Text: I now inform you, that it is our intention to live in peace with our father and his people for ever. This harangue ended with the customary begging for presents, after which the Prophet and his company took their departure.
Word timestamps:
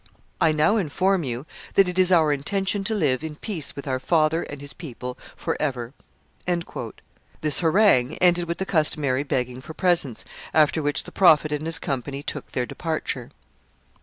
I 0.41 0.51
now 0.51 0.77
inform 0.77 1.23
you, 1.23 1.45
that 1.75 1.87
it 1.87 1.99
is 1.99 2.11
our 2.11 2.33
intention 2.33 2.83
to 2.85 2.95
live 2.95 3.23
in 3.23 3.35
peace 3.35 3.75
with 3.75 3.87
our 3.87 3.99
father 3.99 4.41
and 4.41 4.59
his 4.59 4.73
people 4.73 5.15
for 5.35 5.55
ever. 5.61 5.93
This 7.41 7.59
harangue 7.59 8.15
ended 8.15 8.45
with 8.45 8.57
the 8.57 8.65
customary 8.65 9.21
begging 9.21 9.61
for 9.61 9.75
presents, 9.75 10.25
after 10.55 10.81
which 10.81 11.03
the 11.03 11.11
Prophet 11.11 11.51
and 11.51 11.67
his 11.67 11.77
company 11.77 12.23
took 12.23 12.51
their 12.53 12.65
departure. 12.65 13.29